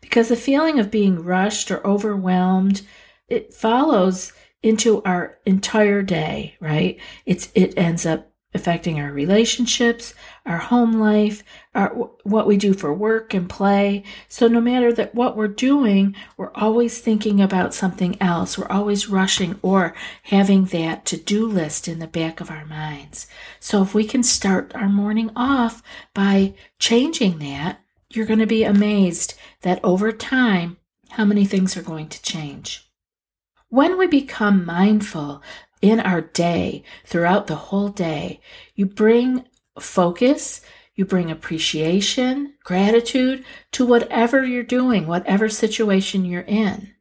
Because 0.00 0.28
the 0.28 0.36
feeling 0.36 0.78
of 0.78 0.90
being 0.90 1.22
rushed 1.22 1.70
or 1.70 1.86
overwhelmed, 1.86 2.82
it 3.28 3.52
follows 3.52 4.32
into 4.64 5.02
our 5.02 5.37
entire 5.44 6.02
day, 6.02 6.56
right? 6.59 6.99
It's 7.26 7.50
it 7.54 7.76
ends 7.76 8.06
up 8.06 8.30
affecting 8.54 9.00
our 9.00 9.11
relationships, 9.11 10.14
our 10.47 10.59
home 10.59 10.92
life, 10.92 11.42
our, 11.75 11.88
what 12.23 12.47
we 12.47 12.56
do 12.56 12.73
for 12.73 12.94
work 12.94 13.35
and 13.35 13.50
play. 13.50 14.04
So 14.28 14.47
no 14.47 14.61
matter 14.61 14.92
that 14.92 15.14
what 15.14 15.37
we're 15.37 15.49
doing, 15.49 16.14
we're 16.37 16.52
always 16.54 17.00
thinking 17.00 17.40
about 17.40 17.75
something 17.75 18.16
else. 18.23 18.56
We're 18.56 18.68
always 18.68 19.09
rushing 19.09 19.59
or 19.61 19.92
having 20.23 20.66
that 20.66 21.04
to-do 21.06 21.49
list 21.49 21.88
in 21.88 21.99
the 21.99 22.06
back 22.06 22.40
of 22.40 22.50
our 22.50 22.64
minds. 22.64 23.26
So 23.59 23.83
if 23.83 23.92
we 23.92 24.04
can 24.04 24.23
start 24.23 24.73
our 24.76 24.88
morning 24.88 25.30
off 25.35 25.83
by 26.14 26.54
changing 26.78 27.40
that, 27.40 27.80
you're 28.09 28.25
going 28.25 28.38
to 28.38 28.47
be 28.47 28.62
amazed 28.62 29.35
that 29.62 29.80
over 29.83 30.12
time, 30.12 30.76
how 31.11 31.25
many 31.25 31.44
things 31.44 31.76
are 31.76 31.83
going 31.83 32.09
to 32.09 32.23
change. 32.23 32.88
When 33.75 33.99
we 33.99 34.07
become 34.07 34.64
mindful 34.64 35.43
in 35.83 35.99
our 35.99 36.21
day, 36.21 36.85
throughout 37.04 37.49
the 37.49 37.57
whole 37.57 37.88
day, 37.88 38.40
you 38.76 38.87
bring 38.87 39.47
focus, 39.81 40.61
you 40.95 41.04
bring 41.04 41.28
appreciation, 41.28 42.54
gratitude 42.62 43.45
to 43.73 43.85
whatever 43.85 44.45
you're 44.45 44.62
doing, 44.62 45.09
whatever 45.09 45.49
situation 45.49 46.25
you're 46.25 46.43
in. 46.43 46.95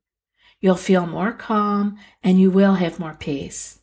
You'll 0.62 0.74
feel 0.74 1.06
more 1.06 1.32
calm 1.32 2.00
and 2.24 2.42
you 2.42 2.50
will 2.50 2.74
have 2.74 3.00
more 3.00 3.14
peace. 3.20 3.78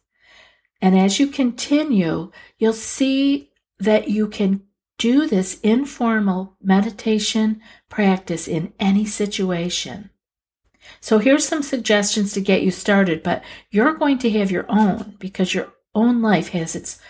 And 0.83 0.99
as 0.99 1.21
you 1.21 1.29
continue, 1.29 2.33
you'll 2.59 2.73
see 2.73 3.53
that 3.79 4.09
you 4.09 4.27
can 4.27 4.63
do 4.99 5.29
this 5.29 5.61
informal 5.61 6.57
meditation 6.61 7.61
practice 7.89 8.49
in 8.49 8.73
any 8.81 9.05
situation. 9.05 10.11
So 11.01 11.19
here's 11.19 11.47
some 11.47 11.63
suggestions 11.63 12.33
to 12.33 12.41
get 12.41 12.63
you 12.63 12.71
started, 12.71 13.23
but 13.23 13.43
you're 13.71 13.95
going 13.95 14.19
to 14.19 14.31
have 14.31 14.51
your 14.51 14.67
own 14.69 15.17
because 15.19 15.55
your 15.55 15.73
own 15.95 16.23
life 16.23 16.49
has 16.49 16.75
its 16.75 17.01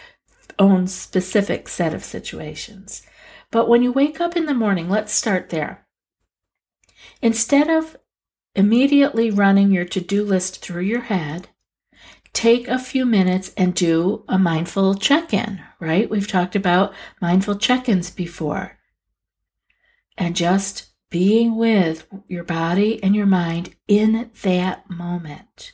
own 0.58 0.86
specific 0.86 1.68
set 1.68 1.94
of 1.94 2.04
situations. 2.04 3.02
But 3.50 3.68
when 3.68 3.82
you 3.82 3.92
wake 3.92 4.20
up 4.20 4.36
in 4.36 4.46
the 4.46 4.54
morning, 4.54 4.88
let's 4.88 5.12
start 5.12 5.50
there. 5.50 5.86
Instead 7.22 7.68
of 7.68 7.96
immediately 8.54 9.30
running 9.30 9.72
your 9.72 9.84
to 9.86 10.00
do 10.00 10.24
list 10.24 10.62
through 10.62 10.82
your 10.82 11.02
head, 11.02 11.48
take 12.32 12.68
a 12.68 12.78
few 12.78 13.04
minutes 13.04 13.52
and 13.56 13.74
do 13.74 14.24
a 14.28 14.38
mindful 14.38 14.94
check 14.94 15.32
in, 15.32 15.62
right? 15.80 16.08
We've 16.08 16.28
talked 16.28 16.54
about 16.54 16.94
mindful 17.20 17.56
check 17.56 17.88
ins 17.88 18.10
before. 18.10 18.78
And 20.16 20.36
just 20.36 20.89
being 21.10 21.56
with 21.56 22.06
your 22.28 22.44
body 22.44 23.02
and 23.02 23.14
your 23.14 23.26
mind 23.26 23.74
in 23.88 24.30
that 24.42 24.88
moment. 24.88 25.72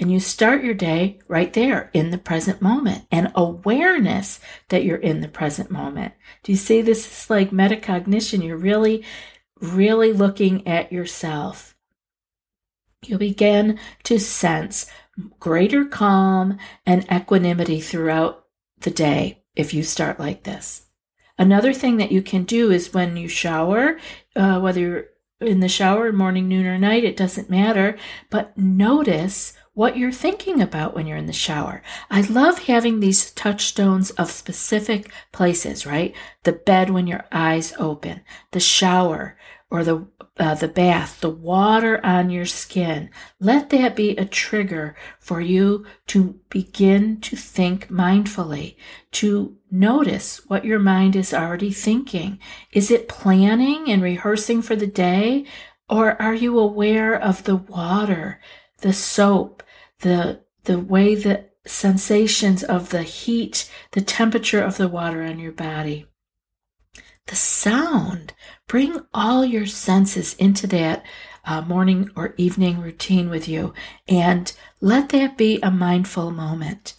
And 0.00 0.12
you 0.12 0.20
start 0.20 0.64
your 0.64 0.74
day 0.74 1.18
right 1.28 1.52
there 1.52 1.90
in 1.92 2.10
the 2.10 2.18
present 2.18 2.62
moment 2.62 3.04
and 3.10 3.32
awareness 3.34 4.40
that 4.68 4.84
you're 4.84 4.96
in 4.96 5.20
the 5.20 5.28
present 5.28 5.70
moment. 5.70 6.14
Do 6.42 6.52
you 6.52 6.58
see 6.58 6.80
this 6.80 7.06
is 7.24 7.30
like 7.30 7.50
metacognition? 7.50 8.44
You're 8.44 8.56
really, 8.56 9.04
really 9.60 10.12
looking 10.12 10.66
at 10.68 10.92
yourself. 10.92 11.76
You'll 13.04 13.18
begin 13.18 13.78
to 14.04 14.18
sense 14.18 14.86
greater 15.40 15.84
calm 15.84 16.58
and 16.86 17.04
equanimity 17.12 17.80
throughout 17.80 18.44
the 18.80 18.90
day 18.90 19.42
if 19.56 19.74
you 19.74 19.82
start 19.82 20.20
like 20.20 20.44
this. 20.44 20.87
Another 21.38 21.72
thing 21.72 21.96
that 21.98 22.12
you 22.12 22.22
can 22.22 22.44
do 22.44 22.70
is 22.70 22.92
when 22.92 23.16
you 23.16 23.28
shower, 23.28 23.98
uh, 24.34 24.58
whether 24.60 24.80
you're 24.80 25.04
in 25.40 25.60
the 25.60 25.68
shower, 25.68 26.12
morning, 26.12 26.48
noon, 26.48 26.66
or 26.66 26.78
night, 26.78 27.04
it 27.04 27.16
doesn't 27.16 27.48
matter, 27.48 27.96
but 28.28 28.56
notice 28.58 29.54
what 29.72 29.96
you're 29.96 30.10
thinking 30.10 30.60
about 30.60 30.94
when 30.94 31.06
you're 31.06 31.16
in 31.16 31.26
the 31.26 31.32
shower. 31.32 31.80
I 32.10 32.22
love 32.22 32.58
having 32.64 32.98
these 32.98 33.30
touchstones 33.30 34.10
of 34.12 34.32
specific 34.32 35.12
places, 35.30 35.86
right? 35.86 36.12
The 36.42 36.52
bed 36.52 36.90
when 36.90 37.06
your 37.06 37.24
eyes 37.30 37.72
open, 37.78 38.22
the 38.50 38.58
shower 38.58 39.38
or 39.70 39.84
the 39.84 40.08
uh, 40.38 40.54
the 40.54 40.68
bath, 40.68 41.20
the 41.20 41.30
water 41.30 42.04
on 42.04 42.30
your 42.30 42.46
skin. 42.46 43.10
Let 43.40 43.70
that 43.70 43.96
be 43.96 44.16
a 44.16 44.24
trigger 44.24 44.94
for 45.18 45.40
you 45.40 45.84
to 46.08 46.38
begin 46.48 47.20
to 47.22 47.36
think 47.36 47.88
mindfully, 47.88 48.76
to 49.12 49.56
notice 49.70 50.40
what 50.48 50.64
your 50.64 50.78
mind 50.78 51.16
is 51.16 51.34
already 51.34 51.72
thinking. 51.72 52.38
Is 52.72 52.90
it 52.90 53.08
planning 53.08 53.90
and 53.90 54.02
rehearsing 54.02 54.62
for 54.62 54.76
the 54.76 54.86
day? 54.86 55.44
Or 55.88 56.20
are 56.20 56.34
you 56.34 56.58
aware 56.58 57.14
of 57.14 57.44
the 57.44 57.56
water, 57.56 58.40
the 58.78 58.92
soap, 58.92 59.62
the, 60.00 60.40
the 60.64 60.78
way 60.78 61.14
the 61.14 61.46
sensations 61.66 62.62
of 62.62 62.90
the 62.90 63.02
heat, 63.02 63.70
the 63.92 64.00
temperature 64.00 64.62
of 64.62 64.76
the 64.76 64.88
water 64.88 65.22
on 65.22 65.38
your 65.38 65.52
body? 65.52 66.06
The 67.26 67.36
sound 67.36 68.32
Bring 68.68 69.00
all 69.14 69.44
your 69.44 69.66
senses 69.66 70.34
into 70.34 70.66
that 70.68 71.04
uh, 71.44 71.62
morning 71.62 72.10
or 72.14 72.34
evening 72.36 72.80
routine 72.80 73.30
with 73.30 73.48
you 73.48 73.72
and 74.06 74.52
let 74.82 75.08
that 75.08 75.38
be 75.38 75.58
a 75.62 75.70
mindful 75.70 76.30
moment. 76.30 76.94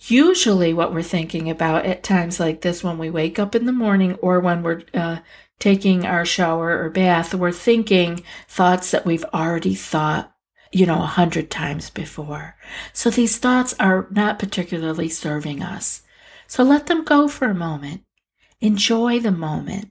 Usually, 0.00 0.72
what 0.72 0.94
we're 0.94 1.02
thinking 1.02 1.50
about 1.50 1.84
at 1.84 2.02
times 2.02 2.40
like 2.40 2.62
this, 2.62 2.82
when 2.82 2.96
we 2.96 3.10
wake 3.10 3.38
up 3.38 3.54
in 3.54 3.66
the 3.66 3.72
morning 3.72 4.14
or 4.16 4.40
when 4.40 4.62
we're 4.62 4.82
uh, 4.94 5.18
taking 5.58 6.06
our 6.06 6.24
shower 6.24 6.82
or 6.82 6.90
bath, 6.90 7.34
we're 7.34 7.52
thinking 7.52 8.22
thoughts 8.48 8.90
that 8.92 9.04
we've 9.04 9.24
already 9.34 9.74
thought, 9.74 10.32
you 10.72 10.86
know, 10.86 11.02
a 11.02 11.06
hundred 11.06 11.50
times 11.50 11.90
before. 11.90 12.56
So 12.92 13.10
these 13.10 13.36
thoughts 13.38 13.74
are 13.78 14.06
not 14.10 14.38
particularly 14.38 15.08
serving 15.08 15.62
us. 15.62 16.02
So 16.46 16.62
let 16.62 16.86
them 16.86 17.04
go 17.04 17.28
for 17.28 17.48
a 17.48 17.54
moment. 17.54 18.02
Enjoy 18.60 19.18
the 19.18 19.32
moment. 19.32 19.90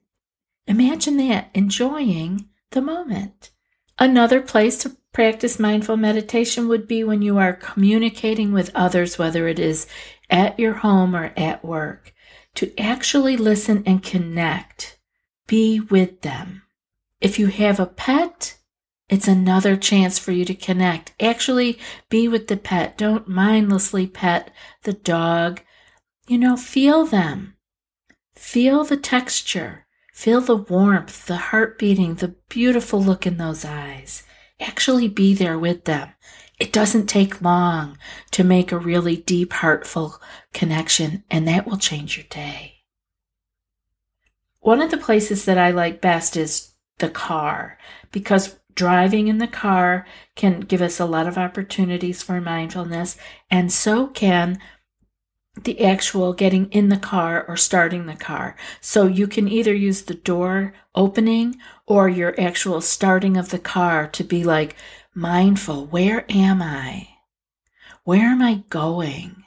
Imagine 0.68 1.18
that, 1.18 1.50
enjoying 1.54 2.50
the 2.72 2.82
moment. 2.82 3.52
Another 4.00 4.42
place 4.42 4.78
to 4.80 4.98
practice 5.14 5.60
mindful 5.60 5.96
meditation 5.96 6.68
would 6.68 6.88
be 6.88 7.04
when 7.04 7.22
you 7.22 7.38
are 7.38 7.54
communicating 7.54 8.52
with 8.52 8.76
others, 8.76 9.18
whether 9.18 9.48
it 9.48 9.60
is 9.60 9.88
at 10.30 10.60
your 10.60 10.74
home 10.74 11.16
or 11.16 11.32
at 11.38 11.64
work, 11.64 12.14
to 12.56 12.78
actually 12.80 13.38
listen 13.38 13.84
and 13.86 14.04
connect. 14.04 14.98
Be 15.48 15.80
with 15.80 16.22
them. 16.22 16.64
If 17.22 17.40
you 17.40 17.48
have 17.48 17.80
a 17.80 17.86
pet, 17.86 18.58
it's 19.08 19.28
another 19.28 19.78
chance 19.78 20.18
for 20.18 20.32
you 20.32 20.46
to 20.46 20.56
connect. 20.56 21.14
Actually, 21.22 21.78
be 22.10 22.28
with 22.28 22.48
the 22.48 22.58
pet. 22.58 22.98
Don't 22.98 23.28
mindlessly 23.28 24.08
pet 24.08 24.52
the 24.84 24.94
dog. 24.94 25.62
You 26.28 26.40
know, 26.40 26.58
feel 26.58 27.06
them. 27.06 27.56
Feel 28.34 28.84
the 28.84 28.98
texture. 28.98 29.85
Feel 30.16 30.40
the 30.40 30.56
warmth, 30.56 31.26
the 31.26 31.36
heart 31.36 31.78
beating, 31.78 32.16
the 32.16 32.36
beautiful 32.48 33.04
look 33.04 33.28
in 33.28 33.36
those 33.36 33.66
eyes. 33.66 34.24
Actually 34.62 35.10
be 35.10 35.34
there 35.34 35.60
with 35.60 35.84
them. 35.84 36.10
It 36.58 36.72
doesn't 36.72 37.08
take 37.08 37.42
long 37.42 37.98
to 38.32 38.46
make 38.46 38.72
a 38.72 38.78
really 38.78 39.18
deep, 39.18 39.52
heartful 39.52 40.16
connection, 40.54 41.26
and 41.30 41.46
that 41.50 41.68
will 41.68 41.78
change 41.78 42.16
your 42.16 42.26
day. 42.30 42.86
One 44.62 44.82
of 44.82 44.90
the 44.90 44.98
places 44.98 45.44
that 45.44 45.58
I 45.58 45.72
like 45.72 46.00
best 46.00 46.38
is 46.38 46.72
the 47.00 47.10
car 47.10 47.78
because 48.14 48.58
driving 48.74 49.28
in 49.28 49.40
the 49.40 49.48
car 49.48 50.08
can 50.36 50.62
give 50.62 50.82
us 50.82 50.98
a 50.98 51.06
lot 51.06 51.28
of 51.28 51.38
opportunities 51.38 52.24
for 52.24 52.40
mindfulness, 52.40 53.18
and 53.52 53.72
so 53.72 54.08
can 54.08 54.60
the 55.64 55.84
actual 55.86 56.34
getting 56.34 56.70
in 56.72 56.90
the 56.90 56.98
car 56.98 57.46
or 57.48 57.56
starting 57.56 58.06
the 58.06 58.16
car. 58.16 58.56
So 58.82 59.08
you 59.08 59.28
can 59.28 59.48
either 59.48 59.74
use 59.74 60.04
the 60.04 60.14
door 60.14 60.74
opening 60.94 61.58
or 61.86 62.10
your 62.10 62.40
actual 62.40 62.82
starting 62.82 63.38
of 63.38 63.50
the 63.50 63.60
car 63.60 64.08
to 64.08 64.24
be 64.24 64.44
like 64.44 64.76
mindful. 65.14 65.86
Where 65.86 66.26
am 66.30 66.62
I? 66.62 67.10
Where 68.04 68.26
am 68.26 68.42
I 68.42 68.64
going? 68.70 69.44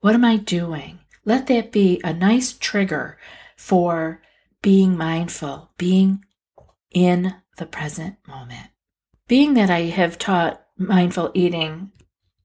What 0.00 0.14
am 0.14 0.24
I 0.24 0.36
doing? 0.36 1.00
Let 1.24 1.46
that 1.48 1.72
be 1.72 2.00
a 2.02 2.12
nice 2.12 2.52
trigger 2.52 3.18
for 3.56 4.22
being 4.62 4.96
mindful, 4.96 5.70
being 5.76 6.24
in 6.90 7.34
the 7.58 7.66
present 7.66 8.16
moment. 8.26 8.68
Being 9.28 9.54
that 9.54 9.70
I 9.70 9.82
have 9.82 10.18
taught 10.18 10.64
mindful 10.78 11.30
eating 11.34 11.92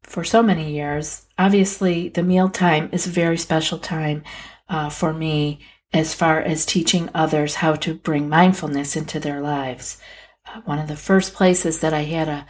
for 0.03 0.23
so 0.23 0.41
many 0.41 0.73
years, 0.73 1.27
obviously 1.41 2.09
the 2.09 2.21
mealtime 2.21 2.87
is 2.91 3.07
a 3.07 3.09
very 3.09 3.37
special 3.37 3.79
time 3.79 4.23
uh, 4.69 4.89
for 4.89 5.11
me 5.11 5.59
as 5.91 6.13
far 6.13 6.39
as 6.39 6.65
teaching 6.65 7.09
others 7.15 7.55
how 7.55 7.73
to 7.73 7.95
bring 7.95 8.29
mindfulness 8.29 8.95
into 8.95 9.19
their 9.19 9.41
lives. 9.41 9.99
Uh, 10.45 10.61
one 10.65 10.77
of 10.77 10.87
the 10.87 10.95
first 10.95 11.33
places 11.33 11.79
that 11.79 11.93
I 11.93 12.03
had 12.03 12.29
a 12.29 12.45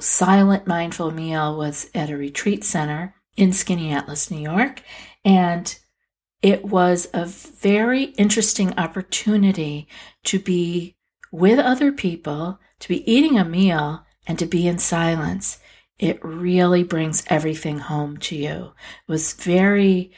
silent 0.00 0.66
mindful 0.66 1.10
meal 1.10 1.56
was 1.58 1.90
at 1.94 2.08
a 2.08 2.16
retreat 2.16 2.64
center 2.64 3.14
in 3.36 3.50
Skaneateles, 3.50 4.30
New 4.30 4.40
York. 4.40 4.82
And 5.26 5.78
it 6.40 6.64
was 6.64 7.08
a 7.12 7.26
very 7.26 8.04
interesting 8.16 8.72
opportunity 8.78 9.86
to 10.24 10.38
be 10.38 10.96
with 11.30 11.58
other 11.58 11.92
people, 11.92 12.58
to 12.80 12.88
be 12.88 13.10
eating 13.10 13.38
a 13.38 13.44
meal, 13.44 14.06
and 14.26 14.38
to 14.38 14.46
be 14.46 14.66
in 14.66 14.78
silence. 14.78 15.58
It 15.98 16.24
really 16.24 16.82
brings 16.82 17.22
everything 17.28 17.78
home 17.78 18.16
to 18.18 18.36
you. 18.36 18.72
It 19.06 19.12
was 19.12 19.34
very 19.34 20.12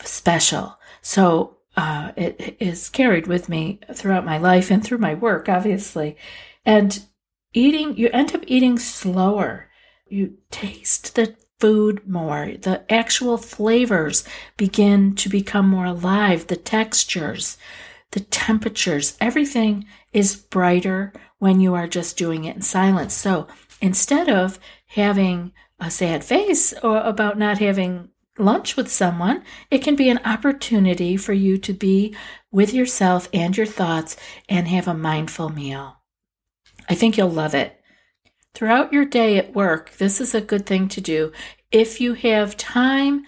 special. 0.00 0.78
So 1.02 1.58
uh, 1.76 2.12
it 2.16 2.56
is 2.60 2.88
carried 2.88 3.26
with 3.26 3.48
me 3.48 3.80
throughout 3.92 4.24
my 4.24 4.38
life 4.38 4.70
and 4.70 4.84
through 4.84 4.98
my 4.98 5.14
work, 5.14 5.48
obviously. 5.48 6.16
And 6.64 7.04
eating, 7.52 7.96
you 7.96 8.10
end 8.12 8.34
up 8.34 8.44
eating 8.46 8.78
slower. 8.78 9.70
You 10.08 10.36
taste 10.50 11.14
the 11.14 11.34
food 11.58 12.06
more. 12.06 12.52
The 12.60 12.84
actual 12.92 13.38
flavors 13.38 14.24
begin 14.56 15.14
to 15.16 15.28
become 15.28 15.68
more 15.68 15.86
alive. 15.86 16.46
The 16.46 16.56
textures, 16.56 17.56
the 18.12 18.20
temperatures, 18.20 19.16
everything 19.20 19.86
is 20.12 20.36
brighter 20.36 21.12
when 21.38 21.60
you 21.60 21.74
are 21.74 21.88
just 21.88 22.16
doing 22.16 22.44
it 22.44 22.56
in 22.56 22.62
silence. 22.62 23.14
So 23.14 23.48
instead 23.84 24.30
of 24.30 24.58
having 24.86 25.52
a 25.78 25.90
sad 25.90 26.24
face 26.24 26.72
or 26.82 27.00
about 27.00 27.36
not 27.36 27.58
having 27.58 28.08
lunch 28.38 28.78
with 28.78 28.90
someone, 28.90 29.44
it 29.70 29.82
can 29.82 29.94
be 29.94 30.08
an 30.08 30.18
opportunity 30.24 31.18
for 31.18 31.34
you 31.34 31.58
to 31.58 31.74
be 31.74 32.16
with 32.50 32.72
yourself 32.72 33.28
and 33.34 33.54
your 33.54 33.66
thoughts 33.66 34.16
and 34.48 34.68
have 34.68 34.88
a 34.88 34.94
mindful 34.94 35.50
meal. 35.50 35.98
I 36.88 36.94
think 36.94 37.18
you'll 37.18 37.28
love 37.28 37.54
it. 37.54 37.78
Throughout 38.54 38.90
your 38.90 39.04
day 39.04 39.36
at 39.36 39.54
work, 39.54 39.90
this 39.98 40.18
is 40.18 40.34
a 40.34 40.40
good 40.40 40.64
thing 40.64 40.88
to 40.88 41.02
do. 41.02 41.30
If 41.70 42.00
you 42.00 42.14
have 42.14 42.56
time 42.56 43.26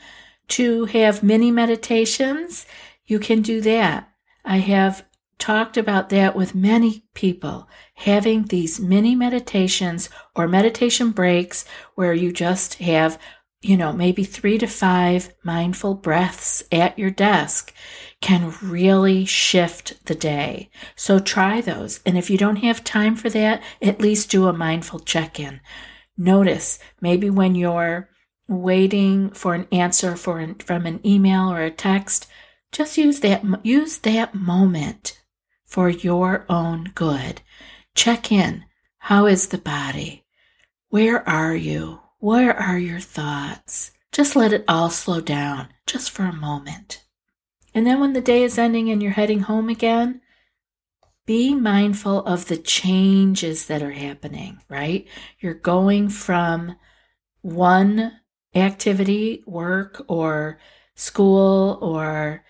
to 0.49 0.87
have 0.87 1.23
mini 1.23 1.51
meditations, 1.51 2.65
you 3.05 3.19
can 3.19 3.43
do 3.43 3.61
that. 3.61 4.09
I 4.43 4.59
have 4.59 5.05
talked 5.39 5.77
about 5.77 6.09
that 6.09 6.35
with 6.35 6.55
many 6.55 7.05
people, 7.13 7.69
having 7.97 8.45
these 8.45 8.79
mini 8.79 9.15
meditations 9.15 10.09
or 10.35 10.47
meditation 10.47 11.11
breaks 11.11 11.65
where 11.95 12.13
you 12.13 12.31
just 12.31 12.75
have, 12.75 13.19
you 13.63 13.77
know, 13.77 13.93
maybe 13.93 14.23
three 14.23 14.59
to 14.59 14.67
five 14.67 15.35
mindful 15.43 15.95
breaths 15.95 16.63
at 16.71 16.99
your 16.99 17.11
desk 17.11 17.73
can 18.21 18.55
really 18.63 19.25
shift 19.25 20.05
the 20.07 20.15
day. 20.15 20.71
So 20.95 21.19
try 21.19 21.61
those. 21.61 22.01
And 22.05 22.19
if 22.19 22.29
you 22.29 22.37
don't 22.37 22.57
have 22.57 22.85
time 22.85 23.17
for 23.17 23.31
that, 23.31 23.63
at 23.81 24.01
least 24.01 24.31
do 24.31 24.47
a 24.47 24.53
mindful 24.53 25.01
check 25.01 25.41
in. 25.41 25.61
Notice 26.19 26.79
maybe 27.01 27.31
when 27.31 27.55
you're 27.55 28.11
waiting 28.47 29.31
for 29.31 29.55
an 29.55 29.67
answer 29.73 30.17
for 30.17 30.39
an, 30.39 30.57
from 30.57 30.87
an 30.87 31.01
email 31.05 31.51
or 31.51 31.63
a 31.63 31.71
text, 31.71 32.27
just 32.73 32.99
use 32.99 33.21
that 33.21 33.43
use 33.65 33.99
that 33.99 34.35
moment 34.35 35.21
for 35.65 35.89
your 35.89 36.45
own 36.49 36.93
good. 36.95 37.41
Check 37.97 38.31
in. 38.31 38.67
How 38.99 39.27
is 39.27 39.49
the 39.49 39.59
body? 39.59 40.25
Where 40.91 41.27
are 41.29 41.57
you? 41.57 42.01
Where 42.19 42.55
are 42.55 42.79
your 42.79 43.01
thoughts? 43.01 43.91
Just 44.13 44.37
let 44.37 44.53
it 44.53 44.65
all 44.69 44.91
slow 44.91 45.21
down 45.21 45.69
just 45.87 46.11
for 46.11 46.25
a 46.25 46.33
moment. 46.33 47.03
And 47.75 47.87
then 47.87 47.99
when 47.99 48.13
the 48.13 48.21
day 48.21 48.43
is 48.43 48.59
ending 48.59 48.91
and 48.91 49.03
you're 49.03 49.13
heading 49.13 49.41
home 49.41 49.69
again, 49.71 50.21
be 51.25 51.55
mindful 51.55 52.25
of 52.27 52.47
the 52.47 52.59
changes 52.59 53.67
that 53.67 53.83
are 53.83 53.93
happening, 53.93 54.61
right? 54.69 55.07
You're 55.41 55.55
going 55.55 56.11
from 56.11 56.77
one 57.41 58.13
activity, 58.55 59.43
work 59.47 60.05
or 60.07 60.59
school 60.95 61.79
or 61.83 62.45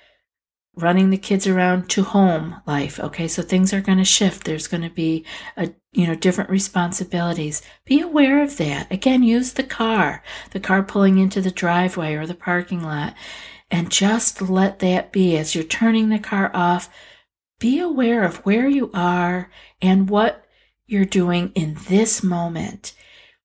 running 0.76 1.10
the 1.10 1.18
kids 1.18 1.46
around 1.46 1.88
to 1.90 2.02
home 2.02 2.60
life 2.66 3.00
okay? 3.00 3.26
So 3.28 3.42
things 3.42 3.72
are 3.72 3.80
going 3.80 3.98
to 3.98 4.04
shift. 4.04 4.44
There's 4.44 4.66
going 4.66 4.82
to 4.82 4.90
be 4.90 5.24
a 5.56 5.70
you 5.92 6.06
know 6.06 6.14
different 6.14 6.50
responsibilities. 6.50 7.62
Be 7.84 8.00
aware 8.00 8.42
of 8.42 8.56
that. 8.58 8.90
Again 8.92 9.22
use 9.22 9.54
the 9.54 9.64
car 9.64 10.22
the 10.50 10.60
car 10.60 10.82
pulling 10.82 11.18
into 11.18 11.40
the 11.40 11.50
driveway 11.50 12.14
or 12.14 12.26
the 12.26 12.34
parking 12.34 12.82
lot 12.82 13.14
and 13.70 13.90
just 13.90 14.42
let 14.42 14.78
that 14.80 15.12
be. 15.12 15.36
As 15.36 15.54
you're 15.54 15.64
turning 15.64 16.08
the 16.08 16.18
car 16.18 16.50
off 16.54 16.90
be 17.58 17.78
aware 17.78 18.22
of 18.22 18.44
where 18.44 18.68
you 18.68 18.90
are 18.92 19.50
and 19.80 20.10
what 20.10 20.44
you're 20.86 21.04
doing 21.04 21.52
in 21.54 21.76
this 21.88 22.22
moment 22.22 22.94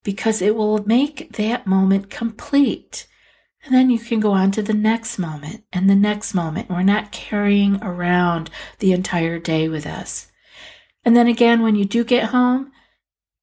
because 0.04 0.42
it 0.42 0.56
will 0.56 0.86
make 0.86 1.34
that 1.38 1.66
moment 1.66 2.10
complete 2.10 3.08
and 3.64 3.74
then 3.74 3.90
you 3.90 4.00
can 4.00 4.20
go 4.20 4.32
on 4.32 4.52
to 4.52 4.62
the 4.62 4.74
next 4.74 5.20
moment 5.20 5.64
and 5.72 5.90
the 5.90 5.96
next 5.96 6.34
moment. 6.34 6.70
We're 6.70 6.82
not 6.82 7.12
carrying 7.12 7.82
around 7.84 8.50
the 8.80 8.92
entire 8.92 9.40
day 9.40 9.70
with 9.70 9.86
us. 9.86 10.32
And 11.06 11.16
then 11.16 11.28
again, 11.28 11.62
when 11.62 11.76
you 11.76 11.86
do 11.86 12.04
get 12.04 12.26
home, 12.26 12.72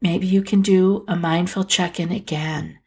maybe 0.00 0.26
you 0.26 0.42
can 0.42 0.62
do 0.62 1.04
a 1.08 1.16
mindful 1.16 1.64
check 1.64 2.00
in 2.00 2.10
again. 2.10 2.78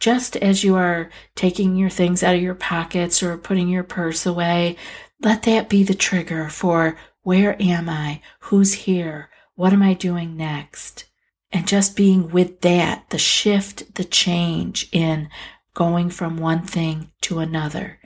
Just 0.00 0.36
as 0.36 0.62
you 0.62 0.76
are 0.76 1.10
taking 1.34 1.74
your 1.74 1.90
things 1.90 2.22
out 2.22 2.36
of 2.36 2.42
your 2.42 2.54
pockets 2.54 3.22
or 3.22 3.36
putting 3.36 3.68
your 3.68 3.82
purse 3.82 4.24
away, 4.24 4.76
let 5.20 5.42
that 5.42 5.68
be 5.68 5.82
the 5.82 5.94
trigger 5.94 6.48
for 6.48 6.96
where 7.22 7.60
am 7.60 7.88
I? 7.88 8.20
Who's 8.40 8.72
here? 8.72 9.30
What 9.56 9.72
am 9.72 9.82
I 9.82 9.94
doing 9.94 10.36
next? 10.36 11.06
And 11.50 11.66
just 11.66 11.96
being 11.96 12.30
with 12.30 12.60
that, 12.60 13.10
the 13.10 13.18
shift, 13.18 13.96
the 13.96 14.04
change 14.04 14.88
in 14.92 15.28
going 15.74 16.10
from 16.10 16.36
one 16.36 16.62
thing 16.62 17.10
to 17.22 17.38
another. 17.38 17.98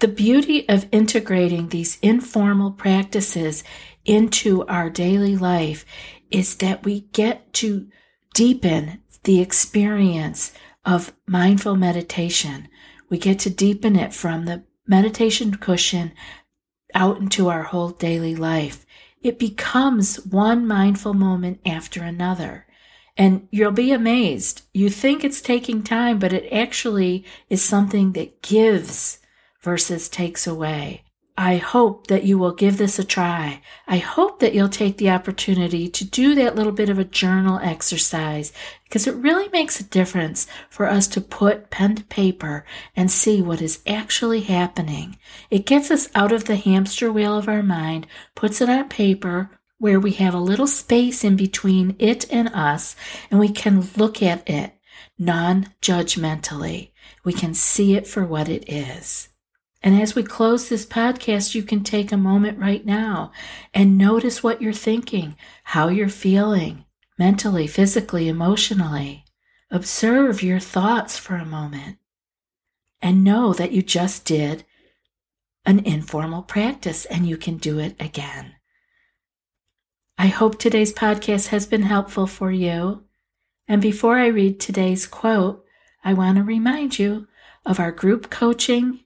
The 0.00 0.08
beauty 0.08 0.68
of 0.68 0.86
integrating 0.92 1.68
these 1.68 1.98
informal 2.02 2.70
practices 2.70 3.64
into 4.04 4.64
our 4.66 4.88
daily 4.88 5.36
life 5.36 5.84
is 6.30 6.56
that 6.56 6.84
we 6.84 7.00
get 7.12 7.52
to 7.54 7.88
deepen 8.32 9.02
the 9.24 9.40
experience 9.40 10.52
of 10.84 11.12
mindful 11.26 11.74
meditation. 11.74 12.68
We 13.10 13.18
get 13.18 13.40
to 13.40 13.50
deepen 13.50 13.96
it 13.96 14.14
from 14.14 14.44
the 14.44 14.62
meditation 14.86 15.56
cushion 15.56 16.12
out 16.94 17.18
into 17.18 17.48
our 17.48 17.64
whole 17.64 17.90
daily 17.90 18.36
life. 18.36 18.86
It 19.20 19.38
becomes 19.38 20.24
one 20.24 20.64
mindful 20.66 21.14
moment 21.14 21.60
after 21.66 22.04
another. 22.04 22.67
And 23.18 23.48
you'll 23.50 23.72
be 23.72 23.90
amazed. 23.90 24.62
You 24.72 24.88
think 24.88 25.24
it's 25.24 25.42
taking 25.42 25.82
time, 25.82 26.20
but 26.20 26.32
it 26.32 26.50
actually 26.52 27.24
is 27.50 27.62
something 27.62 28.12
that 28.12 28.40
gives 28.40 29.18
versus 29.60 30.08
takes 30.08 30.46
away. 30.46 31.02
I 31.40 31.58
hope 31.58 32.08
that 32.08 32.24
you 32.24 32.36
will 32.36 32.50
give 32.50 32.78
this 32.78 32.98
a 32.98 33.04
try. 33.04 33.62
I 33.86 33.98
hope 33.98 34.40
that 34.40 34.54
you'll 34.54 34.68
take 34.68 34.96
the 34.96 35.10
opportunity 35.10 35.88
to 35.88 36.04
do 36.04 36.34
that 36.34 36.56
little 36.56 36.72
bit 36.72 36.88
of 36.88 36.98
a 36.98 37.04
journal 37.04 37.60
exercise 37.62 38.52
because 38.82 39.06
it 39.06 39.14
really 39.14 39.48
makes 39.50 39.78
a 39.78 39.84
difference 39.84 40.48
for 40.68 40.86
us 40.86 41.06
to 41.08 41.20
put 41.20 41.70
pen 41.70 41.94
to 41.94 42.02
paper 42.04 42.64
and 42.96 43.08
see 43.08 43.40
what 43.40 43.62
is 43.62 43.82
actually 43.86 44.40
happening. 44.40 45.16
It 45.48 45.64
gets 45.64 45.92
us 45.92 46.08
out 46.12 46.32
of 46.32 46.46
the 46.46 46.56
hamster 46.56 47.12
wheel 47.12 47.38
of 47.38 47.48
our 47.48 47.62
mind, 47.62 48.08
puts 48.34 48.60
it 48.60 48.68
on 48.68 48.88
paper 48.88 49.57
where 49.78 50.00
we 50.00 50.12
have 50.12 50.34
a 50.34 50.38
little 50.38 50.66
space 50.66 51.24
in 51.24 51.36
between 51.36 51.96
it 51.98 52.30
and 52.32 52.48
us, 52.48 52.96
and 53.30 53.38
we 53.38 53.48
can 53.48 53.88
look 53.96 54.22
at 54.22 54.48
it 54.48 54.72
non 55.18 55.68
judgmentally. 55.80 56.90
We 57.24 57.32
can 57.32 57.54
see 57.54 57.94
it 57.94 58.06
for 58.06 58.24
what 58.24 58.48
it 58.48 58.70
is. 58.70 59.28
And 59.82 60.00
as 60.00 60.14
we 60.14 60.22
close 60.24 60.68
this 60.68 60.84
podcast, 60.84 61.54
you 61.54 61.62
can 61.62 61.84
take 61.84 62.10
a 62.10 62.16
moment 62.16 62.58
right 62.58 62.84
now 62.84 63.32
and 63.72 63.96
notice 63.96 64.42
what 64.42 64.60
you're 64.60 64.72
thinking, 64.72 65.36
how 65.64 65.88
you're 65.88 66.08
feeling 66.08 66.84
mentally, 67.18 67.66
physically, 67.66 68.28
emotionally. 68.28 69.24
Observe 69.70 70.42
your 70.42 70.60
thoughts 70.60 71.18
for 71.18 71.36
a 71.36 71.44
moment 71.44 71.98
and 73.02 73.22
know 73.22 73.52
that 73.52 73.72
you 73.72 73.82
just 73.82 74.24
did 74.24 74.64
an 75.64 75.80
informal 75.80 76.42
practice 76.42 77.04
and 77.04 77.26
you 77.26 77.36
can 77.36 77.58
do 77.58 77.78
it 77.78 77.94
again. 78.00 78.54
I 80.20 80.26
hope 80.26 80.58
today's 80.58 80.92
podcast 80.92 81.48
has 81.48 81.64
been 81.64 81.82
helpful 81.82 82.26
for 82.26 82.50
you. 82.50 83.04
And 83.68 83.80
before 83.80 84.18
I 84.18 84.26
read 84.26 84.58
today's 84.58 85.06
quote, 85.06 85.64
I 86.02 86.12
want 86.12 86.38
to 86.38 86.42
remind 86.42 86.98
you 86.98 87.28
of 87.64 87.78
our 87.78 87.92
group 87.92 88.28
coaching 88.28 89.04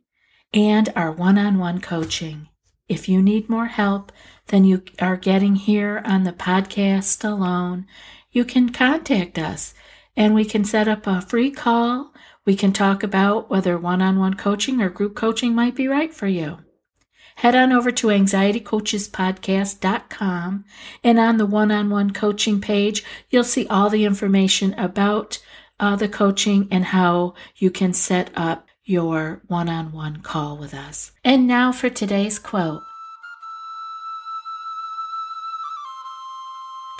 and 0.55 0.91
our 0.97 1.13
one 1.13 1.37
on 1.37 1.59
one 1.59 1.83
coaching. 1.83 2.49
If 2.89 3.11
you 3.11 3.21
need 3.21 3.51
more 3.51 3.67
help 3.67 4.11
than 4.47 4.65
you 4.65 4.85
are 5.01 5.19
getting 5.19 5.57
here 5.57 6.01
on 6.07 6.25
the 6.25 6.33
podcast 6.33 7.23
alone, 7.29 7.87
you 8.31 8.47
can 8.47 8.71
contact 8.71 9.39
us 9.39 9.75
and 10.17 10.35
we 10.35 10.47
can 10.47 10.65
set 10.65 10.89
up 10.89 11.07
a 11.07 11.21
free 11.21 11.51
call. 11.51 12.15
We 12.47 12.57
can 12.57 12.73
talk 12.73 13.03
about 13.03 13.51
whether 13.51 13.77
one 13.77 14.01
on 14.01 14.19
one 14.19 14.35
coaching 14.35 14.81
or 14.81 14.89
group 14.89 15.15
coaching 15.15 15.55
might 15.55 15.75
be 15.75 15.89
right 15.89 16.15
for 16.15 16.27
you. 16.27 16.61
Head 17.43 17.55
on 17.57 17.73
over 17.73 17.91
to 17.91 18.07
anxietycoachespodcast.com 18.07 20.65
and 21.03 21.19
on 21.19 21.39
the 21.39 21.47
one 21.47 21.73
on 21.73 21.91
one 21.91 22.13
coaching 22.13 22.61
page, 22.61 23.03
you'll 23.31 23.43
see 23.43 23.67
all 23.67 23.91
the 23.91 24.05
information 24.05 24.73
about 24.75 25.43
uh, 25.81 25.97
the 25.97 26.09
coaching 26.09 26.69
and 26.71 26.85
how 26.85 27.35
you 27.57 27.69
can 27.69 27.93
set 27.93 28.31
up 28.37 28.69
your 28.85 29.43
one 29.49 29.69
on 29.69 29.91
one 29.91 30.19
call 30.19 30.57
with 30.57 30.73
us. 30.73 31.11
And 31.25 31.49
now 31.49 31.73
for 31.73 31.91
today's 31.91 32.39
quote 32.39 32.85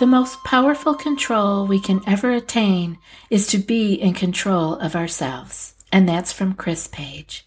The 0.01 0.07
most 0.07 0.43
powerful 0.43 0.95
control 0.95 1.69
we 1.69 1.79
can 1.79 2.01
ever 2.05 2.33
attain 2.33 2.99
is 3.31 3.47
to 3.47 3.59
be 3.59 3.95
in 3.95 4.13
control 4.13 4.75
of 4.75 4.97
ourselves. 4.97 5.77
And 5.93 6.09
that's 6.09 6.33
from 6.33 6.55
Chris 6.55 6.89
Page. 6.89 7.47